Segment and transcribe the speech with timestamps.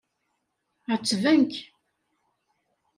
[0.91, 1.53] Ɛettben-k.